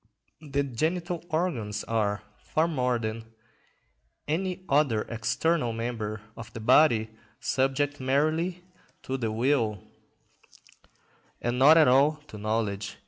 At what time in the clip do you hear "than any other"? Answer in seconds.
2.97-5.03